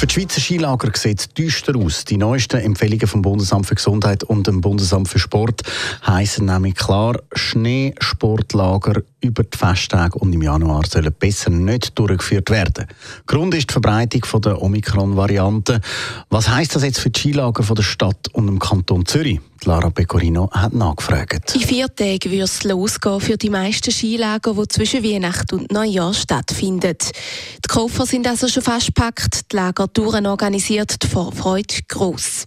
[0.00, 2.06] Für die Schweizer Skilager sieht es düster aus.
[2.06, 5.60] Die neuesten Empfehlungen vom Bundesamt für Gesundheit und dem Bundesamt für Sport
[6.06, 12.86] heißen nämlich klar, Schneesportlager über die Festtage und im Januar sollen besser nicht durchgeführt werden.
[13.26, 15.82] Grund ist die Verbreitung der Omikron-Variante.
[16.30, 19.40] Was heißt das jetzt für die Skilager der Stadt und dem Kanton Zürich?
[19.64, 21.54] Lara Pecorino hat nachgefragt.
[21.54, 26.14] In vier Tagen wird es losgehen für die meisten Skilager, die zwischen Weihnachten und Neujahr
[26.14, 26.96] stattfinden.
[26.98, 32.46] Die Koffer sind also schon fast gepackt, die Lagertouren organisiert, die Vorfreude gross.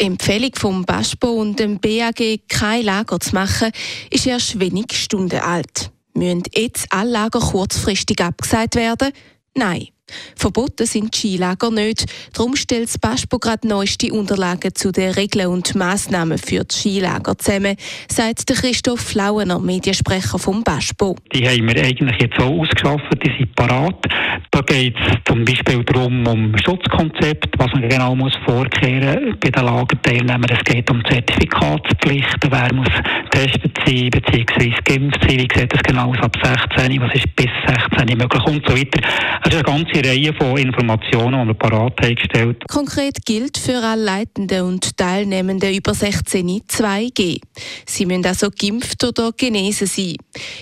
[0.00, 3.70] Die Empfehlung vom BASPO und dem BAG, kein Lager zu machen,
[4.10, 5.90] ist erst wenige Stunden alt.
[6.14, 9.12] Müssen jetzt alle Lager kurzfristig abgesagt werden?
[9.54, 9.88] Nein.
[10.36, 12.06] Verboten sind Skilager nicht.
[12.34, 17.38] Darum stellt das BASPO gerade neueste Unterlagen zu den Regeln und Massnahmen für die Skilager
[17.38, 17.76] zusammen,
[18.08, 21.16] sagt der Christoph Flauener, Mediensprecher vom BASPO.
[21.32, 24.04] Die haben wir eigentlich jetzt auch ausgeschafft, die sind parat.
[24.50, 29.64] Da geht es zum Beispiel darum, um Schutzkonzept, was man genau muss vorkehren bei den
[29.64, 30.50] Lagerteilnehmern.
[30.50, 32.88] Es geht um Zertifikatspflichten, wer muss
[33.30, 34.72] getestet sein, bzw.
[34.84, 38.66] geimpft sein, wie sieht das genau aus ab 16, was ist bis 16 möglich und
[38.66, 39.00] so weiter.
[39.42, 42.62] Eine ganze Reihe von Informationen, die wir parat gestellt.
[42.68, 47.40] Konkret gilt für alle Leitenden und Teilnehmenden über 16 2G.
[47.86, 50.16] Sie müssen also geimpft oder genesen sein.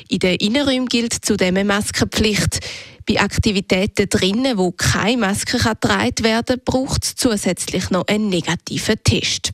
[0.08, 2.60] In den Innenräumen gilt zudem eine Maskenpflicht.
[3.06, 8.96] Bei Aktivitäten drinnen, wo keine Maske getragen werden kann, braucht es zusätzlich noch einen negativen
[9.02, 9.52] Test.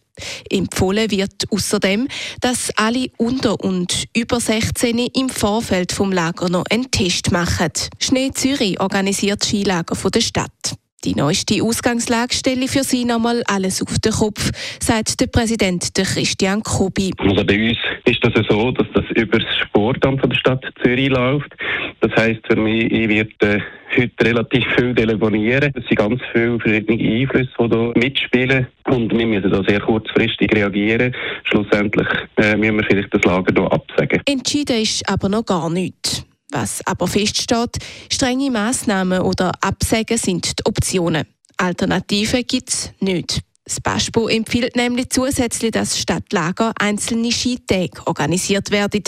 [0.51, 2.09] Empfohlen wird außerdem,
[2.41, 7.73] dass alle unter und über 16 im Vorfeld vom Lager noch einen Test machen.
[8.01, 10.77] Schnee Zürich organisiert Skilager von der Stadt.
[11.05, 14.51] Die neueste Ausgangslage stelle für Sie nochmal alles auf den Kopf,
[14.81, 17.13] sagt der Präsident Christian Kobi.
[17.19, 21.11] Also bei uns ist das so, dass das über das Sportamt von der Stadt Zürich
[21.11, 21.55] läuft.
[22.01, 23.63] Das heisst für mich, ich werde
[23.97, 25.73] heute relativ viel telefonieren.
[25.77, 28.67] Es sind ganz viele verschiedene Einflüsse, die hier mitspielen.
[28.87, 31.15] Und wir müssen da sehr kurzfristig reagieren.
[31.45, 34.23] Schlussendlich äh, müssen wir vielleicht das Lager hier absagen.
[34.27, 36.25] Entschieden ist aber noch gar nichts.
[36.53, 37.77] Was aber feststeht,
[38.11, 41.25] strenge Massnahmen oder Absagen sind die Optionen.
[41.57, 43.41] Alternativen gibt es nicht.
[43.67, 49.03] Das BASPO empfiehlt nämlich zusätzlich, dass statt Lager einzelne Skitage organisiert werden.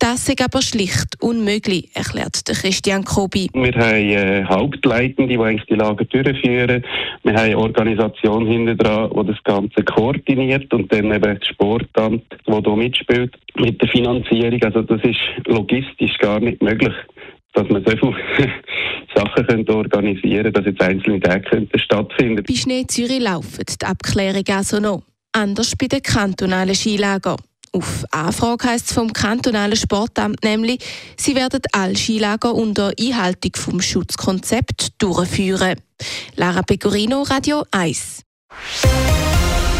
[0.00, 3.48] Das ist aber schlicht unmöglich, erklärt der Christian Kobi.
[3.54, 6.84] Wir haben äh, Hauptleitende, die eigentlich die Lager durchführen.
[7.22, 12.24] Wir haben eine Organisation hinter dran, die das Ganze koordiniert und dann eben das Sportamt,
[12.44, 14.62] das hier mitspielt mit der Finanzierung.
[14.62, 16.92] Also das ist logistisch gar nicht möglich
[17.54, 18.52] dass man so viele
[19.14, 24.44] Sachen könnte organisieren dass jetzt einzelne Tage könnten stattfinden Bei Schnee Zürich laufen die Abklärungen
[24.50, 25.02] also noch.
[25.32, 27.36] Anders bei den kantonalen Skilagern.
[27.74, 30.84] Auf Anfrage heisst es vom kantonalen Sportamt nämlich,
[31.16, 35.80] sie werden alle Skilager unter Einhaltung vom Schutzkonzept durchführen.
[36.36, 38.24] Lara Pecorino, Radio 1.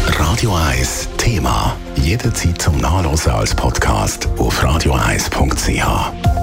[0.07, 1.77] Radio 1 Thema.
[1.97, 6.42] Jederzeit zum Nachlesen als Podcast auf radio1.ch.